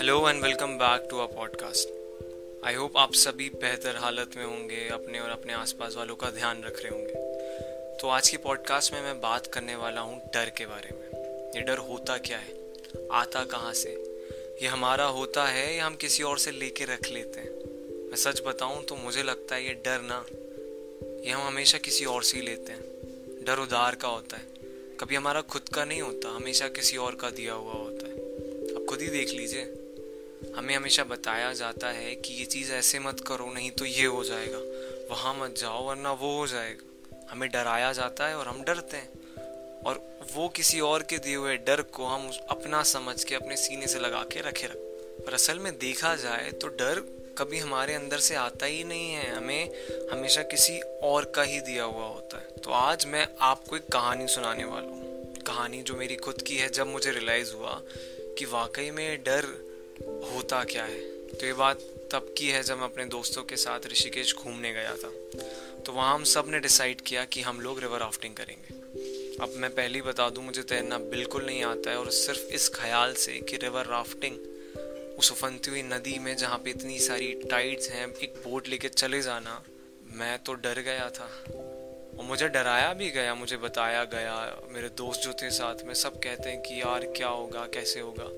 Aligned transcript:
Hello 0.00 0.28
and 0.28 0.42
welcome 0.42 0.66
back 0.66 1.06
to 1.10 1.18
a 1.18 1.24
podcast 1.26 1.88
I 2.66 2.74
hope 2.74 2.96
आप 2.96 3.14
सभी 3.14 3.48
बेहतर 3.48 3.96
हालत 3.96 4.30
में 4.36 4.44
होंगे, 4.44 4.88
अपने 4.88 5.18
और 5.20 5.30
अपने 5.30 5.52
आसपास 5.52 5.94
वालों 5.96 6.14
का 6.16 6.30
ध्यान 6.30 6.62
रख 6.62 6.80
रहे 6.82 6.88
होंगे। 6.88 7.98
तो 7.98 8.08
आज 8.08 8.30
की 8.30 8.36
पॉडकास्ट 8.36 8.92
में 8.92 9.02
मैं 9.02 9.20
बात 9.20 9.46
करने 9.46 9.74
वाला 9.76 10.00
हूँ 10.00 10.30
डर 10.34 10.50
के 10.50 10.66
बारे 10.66 10.94
में। 10.94 11.04
ये 11.56 11.60
डर 11.60 11.78
होता 11.78 12.16
क्या 12.18 12.38
है? 12.38 12.54
आता 13.12 13.44
कहाँ 13.44 13.72
से? 13.72 13.90
ये 14.62 14.66
हमारा 14.66 15.04
होता 15.04 15.44
है, 15.44 15.76
या 15.76 15.86
हम 15.86 15.96
किसी 15.96 16.22
और 16.22 16.38
से 16.38 16.50
लेके 16.50 16.84
रख 16.84 17.08
लेते 17.08 17.40
हैं? 17.40 17.50
मैं 18.08 18.16
सच 18.16 18.42
बताऊँ 18.46 18.84
तो 18.84 18.96
मुझे 18.96 19.22
लगता 19.22 19.54
है 19.54 19.66
ये 19.66 19.74
डर 19.74 20.00
ना, 20.02 20.24
ये 21.26 21.30
हम 21.30 21.46
हमेशा 21.46 21.78
किसी 21.78 22.04
और 22.04 22.22
से 22.22 22.38
ही 22.38 22.46
लेते 22.46 22.72
हैं। 22.72 23.44
डर 23.44 23.58
उधार 23.58 23.94
का 23.94 24.08
होता 24.08 24.36
है। 24.36 24.44
कभी 25.00 25.14
हमारा 25.14 25.40
खुद 25.40 25.68
का 25.68 25.84
नहीं 25.84 26.02
होता, 26.02 26.28
हमेशा 26.28 26.68
किसी 26.68 26.96
और 26.96 27.14
का 27.14 27.30
दिया 27.30 27.52
हुआ 27.52 27.72
होता 27.72 28.06
है। 28.06 28.14
आप 28.74 28.86
खुद 28.88 29.00
ही 29.00 29.08
देख 29.08 29.28
लीजिए। 29.28 29.79
हमें 30.56 30.76
हमेशा 30.76 31.04
बताया 31.04 31.52
जाता 31.52 31.88
है 31.88 32.14
कि 32.14 32.34
ये 32.34 32.44
चीज़ 32.44 32.72
ऐसे 32.72 32.98
मत 32.98 33.24
करो, 33.26 33.52
नहीं 33.52 33.70
तो 33.70 33.84
ये 33.84 34.06
हो 34.06 34.24
जाएगा। 34.24 34.58
वहाँ 35.10 35.34
मत 35.34 35.54
जाओ, 35.58 35.88
वरना 35.88 36.12
वो 36.12 36.38
हो 36.38 36.46
जाएगा। 36.46 36.86
हमें 37.30 37.50
डराया 37.50 37.92
जाता 37.92 38.26
है 38.26 38.36
और 38.36 38.48
हम 38.48 38.62
डरते 38.62 38.96
हैं। 38.96 39.08
और 39.82 40.20
वो 40.34 40.48
किसी 40.48 40.80
और 40.80 41.02
के 41.02 41.18
दिए 41.18 41.36
हुए 41.36 41.56
डर 41.56 41.82
को 41.82 42.04
हम 42.04 42.32
अपना 42.48 42.82
समझ 42.82 43.24
के, 43.24 43.34
अपने 43.34 43.56
सीने 43.56 43.86
से 43.86 43.98
लगा 43.98 44.22
के 44.22 44.40
रखे 44.40 44.66
रख। 44.66 44.76
पर 45.26 45.34
असल 45.34 45.58
में 45.58 45.78
देखा 45.78 46.16
जाए 46.16 46.50
तो 46.50 46.68
डर 46.68 47.20
कभी 47.38 47.58
हमारे 47.58 47.94
अंदर 47.94 48.18
से 48.18 48.34
आता 48.34 48.66
ही 48.66 48.84
नहीं 48.84 49.12
है। 49.12 49.36
हमें 49.36 49.88
हमेशा 50.12 50.42
किसी 50.42 50.80
और 50.80 51.24
का 51.24 51.42
ही 51.42 51.60
दिया 51.60 51.84
हुआ 51.84 52.06
होता 52.06 52.38
है। 52.38 52.44
तो 52.44 52.70
आज 52.70 53.06
मैं 53.06 53.28
आपको 53.40 53.76
एक 53.76 53.92
कहानी 53.92 54.28
सुनाने 54.28 54.64
वाला 54.64 54.88
हूँ। 54.88 55.34
कहानी 55.36 55.82
जो 55.82 55.94
मेरी 55.94 56.16
खुद 56.16 56.42
की 56.42 56.56
है, 56.56 56.68
जब 56.68 56.86
मुझे 56.86 57.10
रियलाइज़ 57.10 57.52
हुआ 57.52 57.82
कि 58.20 58.44
वाकई 58.44 58.90
में 58.90 59.22
डर 59.22 59.69
होता 60.08 60.64
क्या 60.64 60.84
है? 60.84 61.00
तो 61.28 61.46
ये 61.46 61.52
बात 61.52 61.80
तब 62.12 62.34
की 62.38 62.48
है 62.48 62.62
जब 62.62 62.76
मैं 62.76 62.84
अपने 62.84 63.04
दोस्तों 63.04 63.42
के 63.42 63.56
साथ 63.56 63.80
ऋषिकेश 63.86 64.34
घूमने 64.34 64.72
गया 64.72 64.96
था। 64.96 65.10
तो 65.80 65.92
वहाँ 65.92 66.14
हम 66.14 66.24
सबने 66.24 66.60
डिसाइड 66.60 67.00
किया 67.00 67.24
कि 67.24 67.40
हम 67.40 67.60
लोग 67.60 67.80
रिवर 67.80 67.98
राफ्टिंग 67.98 68.34
करेंगे। 68.34 68.74
अब 69.42 69.52
मैं 69.56 69.70
पहले 69.70 69.94
ही 69.94 70.02
बता 70.02 70.30
दूँ, 70.30 70.44
मुझे 70.44 70.62
तैरना 70.62 70.98
बिल्कुल 70.98 71.46
नहीं 71.46 71.64
आता 71.64 71.90
है 71.90 71.98
और 71.98 72.10
सिर्फ़ 72.10 72.40
इस 72.40 72.68
ख्याल 72.68 73.14
से 73.14 73.32
कि 73.32 73.56
रिवर 73.56 73.84
राफ्टिंग 73.84 74.36
उस 75.18 75.32
उफनती 75.32 75.70
हुई 75.70 75.82
नदी 75.82 76.18
में 76.18 76.36
जहाँ 76.36 76.58
पे 76.58 76.70
इतनी 76.70 76.98
सारी 76.98 77.34
टाइड्स 77.50 77.88
हैं, 77.90 78.14
एक 78.14 78.34
बोट 78.48 78.68
लेके 78.68 78.88
चले 78.88 79.22
जाना, 79.22 79.62
मैं 80.12 80.38
तो 80.38 80.54
डर 80.54 80.80
गया 80.80 81.10
था। 81.10 81.44
और 82.18 82.24
मुझे 82.24 82.48
डराया 82.48 82.92
भी 82.92 83.10
गया, 83.10 83.34
मुझे 83.34 83.56
बताया 83.56 84.04
गया, 84.04 84.60
मेरे 84.68 84.88
दोस्त 84.88 85.20
जो 85.20 85.32
थे 85.32 85.50
साथ 85.50 85.84
में 85.84 85.94
सब 85.94 86.18
कहते 86.18 86.50
हैं 86.50 86.62
कि 86.62 86.80
यार 86.80 87.04
क्या 87.16 87.28
होगा, 87.28 87.66
कैसे 87.74 88.00
होगा। 88.00 88.30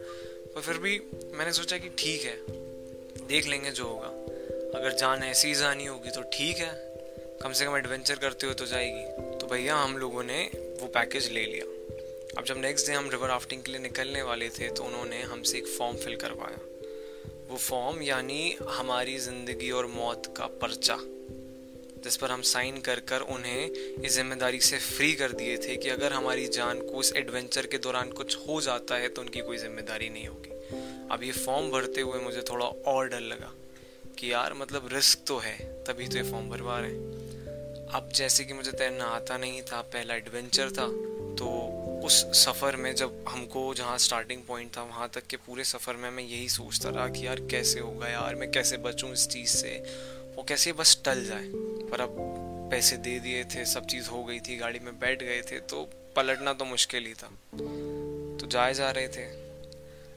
पर 0.55 0.61
फिर 0.61 0.79
भी 0.79 1.01
मैंने 1.35 1.53
सोचा 1.53 1.77
कि 1.79 1.89
ठीक 1.99 2.25
है, 2.25 2.37
देख 3.29 3.47
लेंगे 3.47 3.71
जो 3.71 3.87
होगा। 3.87 4.09
अगर 4.79 4.97
जान 4.97 5.23
ऐसी 5.23 5.49
ही 5.49 5.55
जानी 5.55 5.87
होगी 5.87 6.11
तो 6.11 6.23
ठीक 6.33 6.57
है, 6.57 6.71
कम 7.43 7.53
से 7.53 7.65
कम 7.65 7.77
एडवेंचर 7.77 8.17
करते 8.17 8.47
हुए 8.47 8.55
तो 8.55 8.67
जाएगी। 8.67 9.39
तो 9.39 9.47
भैया, 9.47 9.77
हम 9.77 9.97
लोगों 9.99 10.23
ने 10.23 10.43
वो 10.81 10.87
पैकेज 10.89 11.31
ले 11.33 11.45
लिया। 11.45 11.65
अब 12.39 12.45
जब 12.45 12.59
नेक्स्ट 12.59 12.87
डे 12.87 12.93
हम 12.93 13.09
रिवर 13.11 13.29
राफ्टिंग 13.29 13.63
के 13.63 13.73
लिए 13.73 13.81
निकलने 13.81 14.23
वाले 14.23 14.49
थे 14.49 14.69
तो 14.69 14.85
उन्होंने 14.85 15.23
हमसे 15.23 15.59
एक 15.59 15.67
फॉर्म 15.69 15.97
फिल 15.97 16.17
करवाया। 16.17 16.59
वो 17.51 17.57
फॉर्म 17.59 18.03
यानी 18.03 18.57
हमारी 18.69 19.19
ज़िंदगी 19.19 19.71
और 19.71 19.87
मौत 19.87 20.33
का 20.37 20.47
पर्चा। 20.63 20.97
जिस 22.05 22.17
पर 22.17 22.31
हम 22.31 22.43
साइन 22.43 22.81
कर 22.81 23.01
कर 23.01 23.21
उन्हें 23.31 23.71
इस 23.71 24.13
ज़िम्मेदारी 24.13 24.61
से 24.61 24.79
फ्री 24.79 25.13
कर 25.15 25.33
दिए 25.33 25.57
थे 25.59 25.77
कि 25.77 25.89
अगर 25.89 26.13
हमारी 26.13 26.47
जान 26.49 26.81
को 26.81 26.97
उस 26.97 27.13
एडवेंचर 27.17 27.67
के 27.67 27.79
दौरान 27.79 28.11
कुछ 28.11 28.37
हो 28.49 28.61
जाता 28.61 28.95
है 28.95 29.09
तो 29.09 29.23
उनकी 29.23 29.41
कोई 29.41 29.57
ज़िम्मेदारी 29.57 30.09
नहीं 30.11 30.27
होगी। 30.29 30.51
अब 31.11 31.23
ये 31.23 31.33
फॉर्म 31.33 31.71
भरते 31.71 32.01
हुए 32.01 32.21
मुझे 32.21 32.43
थोड़ा 32.51 32.67
और 32.67 33.09
डर 33.09 33.21
लगा 33.21 33.53
कि 34.19 34.33
यार 34.33 34.55
मतलब 34.55 34.89
रिस्क 34.93 35.25
तो 35.27 35.39
है, 35.39 35.57
तभी 35.85 36.09
तो 36.09 36.17
ये 36.17 36.23
फॉर्म 36.23 36.51
भरवा 36.51 36.79
रहे 36.81 36.91
हैं। 36.91 37.89
अब 37.95 38.11
जैसे 38.15 38.45
कि 38.45 38.55
मुझे 38.55 38.73
तैरना 38.73 39.05
आता 39.07 39.37
नहीं 39.39 39.63
था, 39.63 39.81
पहला 39.83 40.15
एडवेंचर 40.15 40.71
था 40.71 40.87
तो 41.39 41.49
उस 42.05 42.15
सफ़र 42.37 42.77
में 42.77 42.95
जब 42.95 43.25
हमको 43.29 43.73
जहाँ 43.75 43.99
स्टार्टिंग 43.99 44.43
पॉइंट 44.43 44.77
था, 44.77 44.83
वहाँ 44.83 45.11
तक 45.15 45.27
के 45.27 45.37
पूरे 45.37 45.65
सफ़र 45.65 45.97
में 45.97 46.11
मैं 46.11 46.23
यही 46.23 46.49
सोचता 46.49 46.91
रहा 46.91 47.09
कि 47.09 47.27
यार 47.27 47.41
कैसे 47.51 47.81
होगा 47.81 48.09
यार, 48.09 48.35
मैं 48.35 48.51
कैसे 48.51 48.77
बचूँ 48.77 49.13
इस 49.13 49.29
चीज़ 49.29 49.51
से? 49.51 49.79
वो 50.37 50.43
कैसे 50.43 50.73
बस 50.73 51.01
टल 51.05 51.25
जाए? 51.25 51.49
पर 51.93 52.01
अब 52.01 52.17
पैसे 52.71 52.97
दे 52.99 53.19
दिए 53.21 53.45
थे, 53.45 53.65
सब 53.67 53.87
चीज़ 53.87 54.09
हो 54.09 54.23
गई 54.25 54.39
थी, 54.41 54.57
गाड़ी 54.57 54.79
में 54.81 54.99
बैठ 54.99 55.23
गए 55.23 55.41
थे 55.43 55.59
तो 55.63 55.83
पलटना 56.17 56.53
तो 56.53 56.65
मुश्किल 56.67 57.07
ही 57.07 57.15
था। 57.15 57.31
तो 58.39 58.47
जाए 58.49 58.75
जा 58.75 58.91
रहे 58.91 59.09
थे। 59.09 59.25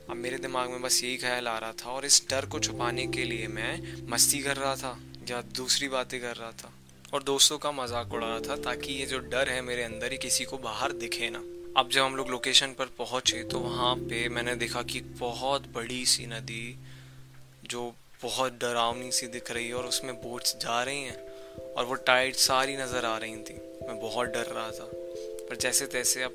अब 0.05 0.15
मेरे 0.15 0.37
दिमाग 0.39 0.69
में 0.69 0.81
बस 0.81 1.03
यही 1.03 1.17
ख्याल 1.17 1.47
आ 1.47 1.57
रहा 1.57 1.71
था 1.73 1.89
और 1.91 2.05
इस 2.05 2.21
डर 2.29 2.45
को 2.45 2.59
छुपाने 2.59 3.05
के 3.07 3.23
लिए 3.23 3.47
मैं 3.49 3.73
मस्ती 4.09 4.39
कर 4.39 4.57
रहा 4.57 4.75
था, 4.75 4.97
या 5.29 5.41
दूसरी 5.55 5.87
बातें 5.89 6.19
कर 6.21 6.35
रहा 6.35 6.51
था, 6.53 6.71
और 7.13 7.23
दोस्तों 7.23 7.57
का 7.57 7.71
मज़ाक 7.73 8.13
उड़ा 8.13 8.27
रहा 8.27 8.39
था 8.39 8.55
ताकि 8.63 8.93
ये 8.93 9.05
जो 9.05 9.19
डर 9.27 9.49
है 9.49 9.61
मेरे 9.63 9.83
अंदर 9.83 10.11
ही 10.11 10.17
किसी 10.19 10.45
को 10.45 10.57
बाहर 10.59 10.91
दिखे 10.95 11.29
ना। 11.29 11.43
अब 11.77 11.89
जब 11.91 12.01
हम 12.01 12.15
लोग 12.15 12.29
लोकेशन 12.29 12.73
पर 12.73 12.85
पहुँचे 12.97 13.43
तो 13.43 13.59
वहाँ 13.59 13.95
पे 13.99 14.27
मैंने 14.29 14.55
देखा 14.55 14.81
कि 14.83 15.01
बहुत 15.19 15.67
बड़ी 15.73 16.05
सी 16.05 16.25
नदी, 16.27 16.65
जो 17.65 17.93
बहुत 18.23 18.59
डरावनी 18.61 19.11
सी 19.11 19.27
दिख 19.29 19.51
रही 19.51 19.67
है 19.67 19.73
और 19.73 19.85
उसमें 19.85 20.13
बोट्स 20.21 20.55
जा 20.57 20.81
रही 20.83 21.03
हैं। 21.03 21.17
और 21.77 21.85
वो 21.85 21.93
टाइट 21.93 22.35
सारी 22.35 22.77
नज़र 22.77 23.05
आ 23.05 23.17
रही 23.17 23.35
थी। 23.35 23.59
मैं 23.87 23.99
बहुत 23.99 24.27
डर 24.27 24.45
रहा 24.45 24.71
था। 24.71 24.89
पर 25.49 25.55
जैसे 25.55 25.87
तैसे 25.87 26.23
अब 26.23 26.31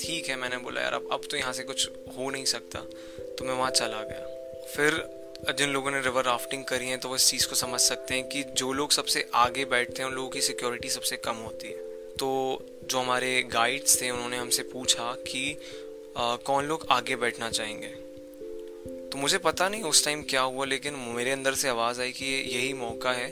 ठीक 0.00 0.28
है 0.28 0.36
मैंने 0.36 0.56
बोला 0.56 0.80
यार 0.80 0.94
अब 0.94 1.08
अब 1.12 1.20
तो 1.30 1.36
यहाँ 1.36 1.52
से 1.52 1.62
कुछ 1.62 1.88
हो 2.18 2.30
नहीं 2.30 2.44
सकता। 2.44 2.78
तो 3.38 3.44
मैं 3.44 3.54
वहाँ 3.54 3.70
चला 3.70 4.02
गया। 4.02 4.26
फिर 4.76 5.04
जिन 5.58 5.70
लोगों 5.70 5.90
ने 5.90 6.00
रिवर 6.00 6.24
राफ्टिंग 6.24 6.64
करी 6.64 6.88
है 6.88 6.96
तो 6.96 7.08
वो 7.08 7.16
इस 7.16 7.28
चीज़ 7.30 7.46
को 7.48 7.54
समझ 7.54 7.80
सकते 7.80 8.14
हैं 8.14 8.28
कि 8.28 8.42
जो 8.42 8.72
लोग 8.72 8.92
सबसे 8.92 9.28
आगे 9.34 9.64
बैठते 9.64 10.02
हैं 10.02 10.08
उन 10.08 10.14
लोगों 10.14 10.28
की 10.30 10.40
सिक्योरिटी 10.40 10.88
सबसे 10.88 11.16
कम 11.16 11.36
होती 11.36 11.68
है। 11.68 11.76
तो 12.16 12.28
जो 12.84 12.98
हमारे 12.98 13.42
गाइड्स 13.42 14.00
थे 14.02 14.10
उन्होंने 14.10 14.36
हमसे 14.36 14.62
पूछा 14.62 15.12
कि 15.28 15.58
आ, 16.16 16.36
कौन 16.36 16.64
लोग 16.64 16.86
आगे 16.90 17.16
बैठना 17.16 17.50
चाहेंगे? 17.50 17.88
तो 19.08 19.18
मुझे 19.18 19.38
पता 19.38 19.68
नहीं 19.68 19.82
उस 19.82 20.04
टाइम 20.04 20.22
क्या 20.22 20.40
हुआ 20.40 20.64
लेकिन 20.64 20.94
मेरे 20.94 21.30
अंदर 21.30 21.54
से 21.54 21.68
आवाज़ 21.68 22.00
आई 22.00 22.12
कि 22.12 22.26
यही 22.56 22.72
मौका 22.72 23.12
है 23.12 23.28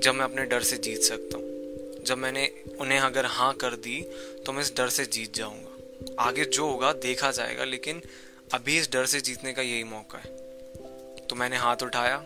जब 0.00 0.14
मैं 0.14 0.24
अपने 0.24 0.44
डर 0.44 0.62
से 0.62 0.76
जीत 0.76 1.00
सकता 1.00 1.36
हूँ। 1.36 1.46
जब 2.04 2.18
मैंने 2.18 2.64
उन्हें 2.80 3.00
अगर 3.00 3.26
हाँ 3.26 3.54
कर 3.54 3.70
दी 3.70 4.06
तो 4.46 4.52
मैं 4.52 4.62
इस 4.62 4.76
डर 4.76 4.88
से 4.88 5.04
जीत 5.04 5.34
जाऊँगा। 5.34 5.70
आगे 6.18 6.44
जो 6.44 6.66
होगा, 6.66 6.92
देखा 6.92 7.30
जाएगा, 7.30 7.64
लेकिन 7.64 8.02
अभी 8.54 8.78
इस 8.78 8.92
डर 8.92 9.06
से 9.06 9.20
जीतने 9.20 9.52
का 9.52 9.62
यही 9.62 9.84
मौका 9.84 10.18
है। 10.18 10.30
तो 11.26 11.36
मैंने 11.36 11.56
हाथ 11.56 11.76
उठाया 11.82 12.16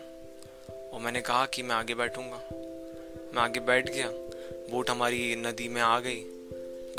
और 0.93 0.99
मैंने 0.99 1.21
कहा 1.21 1.45
कि 1.45 1.63
मैं 1.63 1.75
आगे 1.75 1.95
बैठूँगा। 1.95 2.41
मैं 3.35 3.41
आगे 3.41 3.59
बैठ 3.59 3.89
गया। 3.89 4.09
बोट 4.71 4.89
हमारी 4.89 5.35
नदी 5.35 5.67
में 5.67 5.81
आ 5.81 5.99
गई। 5.99 6.21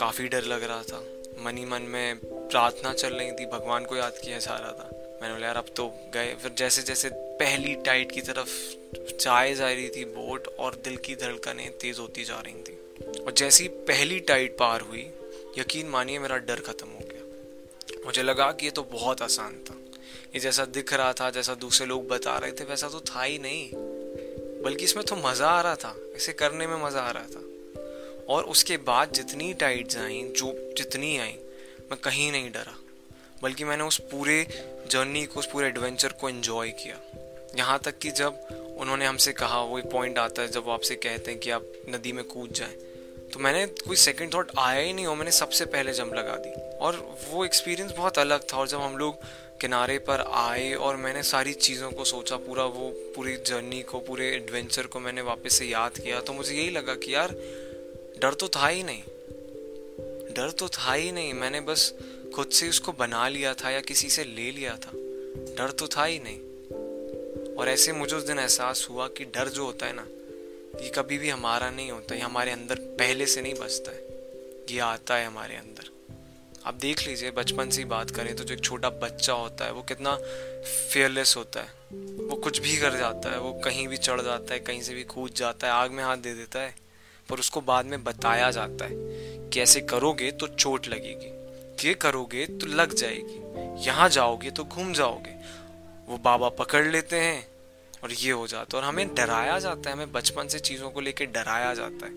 काफ़ी 0.00 0.28
डर 0.28 0.43
लग 0.44 0.62
रहा 0.62 0.82
था। 0.82 1.04
मनी 1.41 1.64
मन 1.64 1.82
में 1.82 2.16
प्रार्थना 2.25 2.93
चल 2.93 3.08
रही 3.08 3.32
थी। 3.32 3.47
भगवान 3.47 3.84
को 3.84 3.97
याद 3.97 4.12
किया 4.25 4.38
जा 4.38 4.56
रहा 4.56 4.72
था। 4.72 4.96
मैंने 5.22 5.34
बोला, 5.34 5.47
यार, 5.47 5.56
अब 5.56 5.66
तो 5.77 5.94
गए। 6.15 6.34
फिर 6.34 6.53
जैसे 6.59 6.82
जैसे 6.82 7.10
पहली 7.15 7.75
टाइट 7.75 8.12
की 8.12 8.21
तरफ़ 8.21 8.49
चाय 9.16 9.54
जा 9.54 9.69
रही 9.69 9.88
थी 9.88 10.04
बोट, 10.04 10.47
और 10.47 10.75
दिल 10.75 10.97
की 10.97 11.15
धड़कनें 11.16 11.78
तेज 11.78 11.99
होती 11.99 12.25
जा 12.25 12.41
रही 12.41 12.54
थी। 12.54 12.78
और 13.21 13.32
जैसी 13.32 13.69
पहली 13.69 14.21
टाइट 14.21 14.56
पार 14.59 14.81
हुई, 14.81 15.10
यकीन 15.59 15.88
मानिए 15.88 16.19
मेरा 16.19 16.37
डर 16.37 16.60
खत्म 16.60 16.88
हो 16.88 16.99
गया। 16.99 17.22
मुझे 18.06 18.22
लगा 18.22 18.53
कि 18.53 18.66
ये 18.66 18.71
तो 18.71 18.82
बहुत 18.82 19.22
आसान 19.22 19.53
था। 19.53 19.75
ये 20.34 20.41
जैसा 20.41 20.65
दिख 20.65 20.93
रहा 20.93 21.12
था, 21.12 21.31
जैसा 21.31 21.55
दूसरे 21.55 21.87
लोग 21.87 22.09
बता 22.09 22.38
रहे 22.38 22.53
थे, 22.53 22.65
वैसा 22.65 22.88
तो 22.88 23.00
था 23.00 23.22
ही 23.22 23.38
नहीं। 23.38 23.71
बल्कि 24.62 24.84
इसमें 24.84 25.06
तो 25.06 25.16
मज़ा 25.16 25.47
आ 25.47 25.60
रहा 25.60 25.75
था, 25.75 25.97
इसे 26.16 26.32
करने 26.32 26.66
में 26.66 26.84
मज़ा 26.84 27.00
आ 27.00 27.10
रहा 27.10 27.25
था। 27.25 27.43
और 28.28 28.44
उसके 28.44 28.76
बाद 28.76 29.12
जितनी 29.12 29.55
टाइड्स 29.55 29.97
आई 29.97 30.22
जो 30.37 30.75
जितनी 30.76 31.19
आई, 31.19 31.37
मैं 31.91 31.97
कहीं 31.97 32.32
नहीं 32.32 32.50
डरा। 32.50 32.79
बल्कि 33.43 33.65
मैंने 33.65 33.85
उस 33.85 33.99
पूरे 34.11 34.47
जर्नी 34.91 35.25
को, 35.27 35.41
उस 35.41 35.47
पूरे 35.47 35.67
एडवेंचर 35.67 36.09
को 36.09 36.29
एंजॉय 36.29 36.71
किया। 36.71 37.00
यहाँ 37.56 37.79
तक 37.79 37.99
कि 37.99 38.11
जब 38.11 38.77
उन्होंने 38.79 39.06
हमसे 39.06 39.33
कहा, 39.33 39.62
वो 39.62 39.79
एक 39.79 39.91
पॉइंट 39.91 40.19
आता 40.19 40.43
है, 40.43 40.49
जब 40.49 40.65
वो 40.65 40.73
आपसे 40.73 40.94
कहते 40.94 41.31
हैं 41.31 41.41
कि 41.41 41.50
आप 41.50 41.73
नदी 41.88 42.12
में 42.12 42.25
कूद 42.25 42.53
जाएँ 42.53 42.75
तो 43.27 43.41
मैंने 43.41 43.67
कोई 43.67 43.97
सेकंड 43.97 44.35
थॉट 44.35 44.50
आया 44.59 44.81
ही 44.81 44.93
नहीं 44.93 45.06
और 45.06 45.17
मैंने 45.17 45.31
सबसे 45.31 45.65
पहले 45.65 45.93
जंप 45.93 46.15
लगा 46.15 46.37
दी। 46.37 46.50
और 46.77 47.19
वो 47.31 47.44
एक्सपीरियंस 47.44 47.93
बहुत 47.93 48.19
अलग 48.19 48.43
था 48.53 48.56
और 48.56 48.69
जब 48.69 48.81
हम 48.81 48.97
लोग 48.97 49.23
किनारे 49.61 49.99
पर 49.99 50.21
आए 50.21 50.73
और 50.75 50.97
मैंने 50.97 51.23
सारी 51.23 51.53
चीज़ों 51.53 51.91
को 51.91 52.05
सोचा, 52.05 52.37
पूरा 52.37 52.65
वो, 52.65 52.91
पूरी 53.17 53.37
जर्नी 53.37 53.82
को, 53.82 54.00
पूरे 54.00 54.29
एडवेंचर 54.35 54.87
को 54.87 55.00
मैंने 55.00 55.23
वापस 55.23 55.55
से 55.55 55.65
याद 55.65 55.99
किया 55.99 56.21
तो 56.21 56.32
मुझे 56.32 56.55
यही 56.55 56.71
लगा 56.71 56.94
कि 56.94 57.15
यार, 57.15 57.35
डर 58.19 58.35
तो 58.35 58.49
था 58.49 58.69
ही 58.69 58.82
नहीं। 58.82 59.03
डर 60.35 60.50
तो 60.50 60.69
था 60.69 60.93
ही 60.93 61.12
नहीं। 61.12 61.35
मैंने 61.35 61.61
बस 61.61 61.94
खुद 62.37 62.49
से 62.49 62.69
उसको 62.69 62.93
बना 62.93 63.29
लिया 63.29 63.55
था 63.55 63.71
या 63.71 63.81
किसी 63.81 64.11
से 64.11 64.25
ले 64.25 64.50
लिया 64.50 64.77
था। 64.77 64.91
डर 65.37 65.71
तो 65.71 65.88
था 65.88 66.05
ही 66.05 66.19
नहीं। 66.19 66.38
और 67.56 67.69
ऐसे 67.69 67.93
मुझे 67.93 68.17
उस 68.17 68.27
दिन 68.27 68.38
एहसास 68.38 68.87
हुआ 68.91 69.09
कि 69.09 69.25
डर 69.25 69.49
जो 69.49 69.65
होता 69.65 69.87
है 69.87 69.93
ना, 69.97 70.06
ये 70.85 70.91
कभी 70.91 71.19
भी 71.19 71.29
हमारा 71.29 71.71
नहीं 71.71 71.91
होता, 71.91 72.15
ये 72.15 72.21
हमारे 72.21 72.50
अंदर 72.50 72.75
पहले 72.75 73.27
से 73.27 73.43
नहीं 73.43 73.55
बसता 73.55 73.91
है। 73.91 74.09
ये 74.71 74.79
आता 74.79 75.17
है 75.17 75.27
हमारे 75.27 75.56
अंदर। 75.56 76.15
आप 76.67 76.75
देख 76.75 77.06
लीजिए, 77.06 77.31
बचपन 77.31 77.71
से 77.71 77.79
ही 77.79 77.85
बात 77.85 78.11
करें 78.11 78.37
तो 78.37 78.44
जो 78.44 78.55
एक 78.55 78.61
छोटा 78.61 78.91
बच्चा 78.91 79.32
होता 79.32 79.65
है, 79.65 79.73
वो 79.73 79.82
कितना 79.82 80.17
फेयरलेस 80.93 81.35
होता 81.37 81.61
है। 81.61 81.71
वो 82.27 82.37
कुछ 82.37 82.59
भी 82.59 82.77
कर 82.77 82.97
जाता 82.97 83.31
है, 83.31 83.41
वो 83.41 83.53
कहीं 83.53 83.89
भी 83.89 83.97
चढ़ 83.97 84.21
जाता 84.21 84.55
है, 84.55 84.61
कहीं 84.61 84.82
से 84.82 84.94
भी 84.94 85.05
कूद 85.05 85.32
जाता 85.32 85.67
है, 85.67 85.73
आग 85.73 85.91
में 85.91 86.05
हाथ 86.05 86.17
दे 86.17 86.35
देता 86.35 86.61
है, 86.61 86.77
पर 87.31 87.39
उसको 87.39 87.61
बाद 87.61 87.87
में 87.87 88.05
बताया 88.05 88.50
जाता 88.50 88.85
है 88.85 88.94
कि 89.49 89.61
ऐसे 89.61 89.81
करोगे 89.81 90.32
तो 90.32 90.47
चोट 90.47 90.89
लगेगी। 90.89 91.36
ये 91.84 91.94
करोगे 91.94 92.46
तो 92.46 92.67
लग 92.67 92.94
जाएगी। 92.94 93.43
यहाँ 93.87 94.08
जाओगे 94.08 94.50
तो 94.50 94.64
घूम 94.64 94.93
जाओगे। 94.93 95.34
वो 96.08 96.19
बाबा 96.19 96.49
पकड़ 96.49 96.87
लेते 96.87 97.17
हैं 97.17 97.49
और 98.05 98.12
ये 98.12 98.31
हो 98.31 98.46
जाता 98.46 98.76
है। 98.76 98.82
और 98.82 98.88
हमें 98.88 99.14
डराया 99.14 99.58
जाता 99.58 99.90
है। 99.90 99.96
हमें 99.96 100.12
बचपन 100.12 100.49
से 100.49 100.58
चीज़ों 100.58 100.90
को 100.90 101.00
लेकर 101.00 101.25
डराया 101.25 101.75
जाता 101.75 102.06
है। 102.06 102.12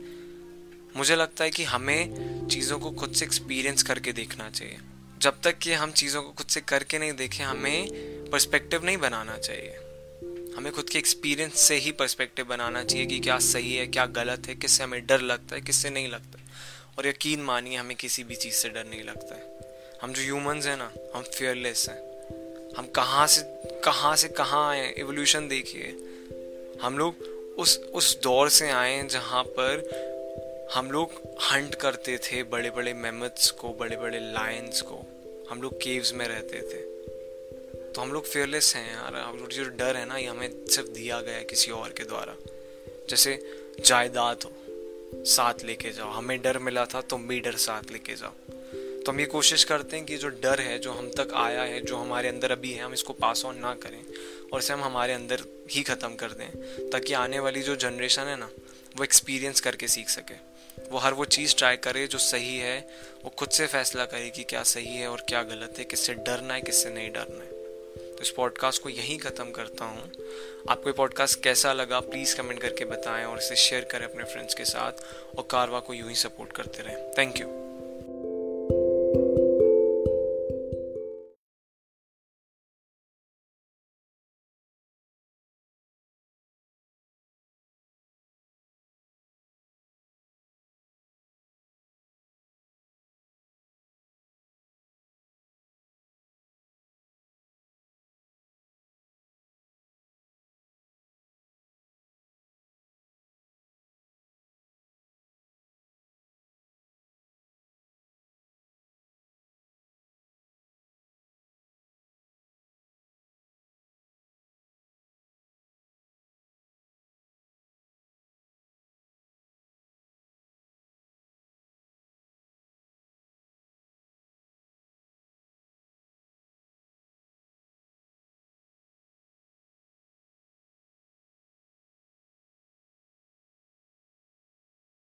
मुझे 0.95 1.15
लगता 1.15 1.43
है 1.43 1.49
कि 1.49 1.63
हमें 1.63 2.47
चीज़ों 2.47 2.79
को 2.79 2.91
खुद 2.91 3.11
से 3.11 3.25
एक्सपीरियंस 3.25 3.83
करके 3.83 4.11
देखना 4.11 4.49
चाहिए। 4.49 4.77
जब 5.19 5.41
तक 5.41 5.57
कि 5.57 5.73
हम 5.73 5.91
चीज़ों 5.91 6.21
को 6.21 6.29
खुद 6.29 6.47
से 6.47 6.61
करके 6.61 6.99
नहीं 6.99 7.13
देखें, 7.13 7.45
हमें 7.45 7.87
पर्सपेक्टिव 8.31 8.85
नहीं 8.85 8.97
बनाना 8.97 9.37
चाहिए। 9.37 9.75
हमें 10.57 10.71
खुद 10.71 10.89
के 10.89 10.99
एक्सपीरियंस 10.99 11.59
से 11.59 11.75
ही 11.75 11.91
पर्सपेक्टिव 11.91 12.45
बनाना 12.45 12.83
चाहिए 12.83 13.05
कि 13.05 13.19
क्या 13.19 13.39
सही 13.39 13.75
है, 13.75 13.87
क्या 13.87 14.05
गलत 14.05 14.47
है, 14.47 14.55
किससे 14.55 14.83
हमें 14.83 15.05
डर 15.05 15.21
लगता 15.21 15.55
है, 15.55 15.61
किससे 15.61 15.89
नहीं 15.89 16.07
लगता। 16.07 16.38
और 16.99 17.07
यकीन 17.07 17.41
मानिए, 17.41 17.77
हमें 17.77 17.97
किसी 17.97 18.23
भी 18.23 18.35
चीज़ 18.35 18.55
से 18.55 18.69
डर 18.69 18.85
नहीं 18.85 19.03
लगता 19.03 19.35
है। 19.35 19.43
हम 20.01 20.13
जो 20.13 20.21
ह्यूमंस 20.21 20.65
हैं 20.65 20.77
ना, 20.77 20.93
हम 21.15 21.23
फेयरलेस 21.23 21.89
हैं। 21.89 21.97
हम 22.77 22.87
कहाँ 22.87 23.27
से 23.27 23.41
कहाँ 23.79 24.15
से 24.15 24.27
कहाँ 24.27 24.69
आए 24.69 24.95
एवोल्यूशन 24.97 25.47
देखिए। 25.47 25.83
हम 26.81 26.97
लोग 26.97 27.15
उस 27.57 27.79
उस 27.79 28.21
दौर 28.21 28.49
से 28.49 28.69
आए 28.69 28.93
हैं 28.93 29.07
जहाँ 29.07 29.43
पर 29.43 29.69
हम 30.73 30.91
लोग 30.91 31.11
हंट 31.41 31.75
करते 31.75 32.17
थे 32.17 32.43
बड़े 32.43 32.69
बड़े 32.69 32.93
मेमथ्स 32.93 33.51
को 33.51 33.73
बड़े 33.73 33.97
बड़े 33.97 34.19
लायंस 34.19 34.81
को। 34.81 35.01
हम 35.49 35.61
लोग 35.61 35.77
केव्स 35.77 36.13
में 36.13 36.27
रहते 36.27 36.61
थे। 36.61 36.81
तो 37.91 38.01
हम 38.01 38.13
लोग 38.13 38.25
फेयरलेस 38.25 38.75
हैं 38.75 38.95
यार। 38.95 39.15
हम 39.15 39.37
लोग 39.37 39.49
जो 39.49 39.63
डर 39.63 39.97
है 39.97 40.05
ना, 40.05 40.17
ये 40.17 40.27
हमें 40.27 40.65
सिर्फ़ 40.65 40.89
दिया 40.89 41.21
गया 41.21 41.35
है 41.35 41.43
किसी 41.43 41.71
और 41.71 41.89
के 41.89 42.03
द्वारा। 42.03 42.35
जैसे 43.09 43.61
जायदाद 43.85 44.39
हो। 44.45 44.51
साथ 45.15 45.53
लेके 45.65 45.91
जाओ। 45.91 46.09
हमें 46.09 46.41
डर 46.41 46.57
मिला 46.57 46.85
था, 46.85 47.01
तुम 47.01 47.27
भी 47.27 47.39
डर 47.39 47.55
साथ 47.55 47.91
लेके 47.91 48.15
जाओ। 48.15 48.33
तो 48.99 49.11
हम 49.11 49.19
ये 49.19 49.25
कोशिश 49.25 49.63
करते 49.63 49.97
हैं 49.97 50.05
कि 50.05 50.17
जो 50.17 50.29
डर 50.29 50.61
है, 50.61 50.79
जो 50.79 50.91
हम 50.91 51.09
तक 51.09 51.33
आया 51.33 51.61
है, 51.61 51.81
जो 51.81 51.97
हमारे 51.97 52.29
अंदर 52.29 52.51
अभी 52.51 52.71
है, 52.71 52.83
हम 52.83 52.93
इसको 52.93 53.13
पास 53.13 53.45
ऑन 53.45 53.57
ना 53.57 53.73
करें 53.73 54.03
और 54.53 54.59
इसे 54.59 54.73
हम 54.73 54.83
हमारे 54.83 55.13
अंदर 55.13 55.41
ही 55.71 55.83
ख़त्म 55.83 56.15
कर 56.15 56.31
दें, 56.31 56.49
ताकि 56.89 57.13
आने 57.13 57.39
वाली 57.39 57.61
जो 57.61 57.75
जनरेशन 57.75 58.21
है 58.21 58.39
ना, 58.39 58.49
वो 58.97 59.03
एक्सपीरियंस 59.03 59.59
करके 59.59 59.87
सीख 59.87 60.09
सके। 60.09 60.49
वो 60.91 60.97
हर 60.97 61.13
वो 61.13 61.25
चीज़ 61.25 61.55
ट्राई 61.55 61.77
करे 61.77 62.07
जो 62.07 62.17
सही 62.17 62.57
है, 62.57 62.89
वो 63.23 63.29
खुद 63.29 63.49
से 63.49 63.67
फैसला 63.67 64.05
करे 64.05 64.29
कि 64.29 64.43
क्या 64.43 64.63
सही 64.63 64.95
है 64.95 65.07
और 65.07 65.25
क्या 65.29 65.43
गलत 65.43 65.75
है, 65.77 65.83
किससे 65.83 66.13
डरना 66.13 66.53
है, 66.53 66.61
किससे 66.61 66.89
नहीं 66.89 67.11
डरना 67.11 67.43
है। 67.43 67.58
तो 68.19 68.23
इस 68.23 68.29
पॉडकास्ट 68.29 68.83
को 68.83 68.89
यहीं 68.89 69.17
ख़त्म 69.17 69.51
करता 69.51 69.85
हूँ। 69.85 70.11
आपको 70.69 70.89
ये 70.89 70.93
पॉडकास्ट 70.93 71.43
कैसा 71.43 71.73
लगा 71.73 71.99
प्लीज़ 71.99 72.35
कमेंट 72.37 72.59
करके 72.61 72.85
बताएँ 72.85 73.25
और 73.25 73.37
इसे 73.37 73.55
शेयर 73.55 73.83
करें 73.83 74.05
अपने 74.05 74.23
फ्रेंड्स 74.23 74.53
के 74.53 74.65
साथ 74.65 74.91
और 75.37 75.47
कारवा 75.51 75.79
को 75.79 75.93
यूँ 75.93 76.09
ही 76.09 76.15
सपोर्ट 76.15 76.51
करते 76.51 76.83
रहें। 76.83 77.11
Thank 77.17 77.41
you 77.41 77.58